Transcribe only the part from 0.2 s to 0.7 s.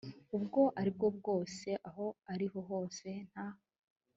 ubwo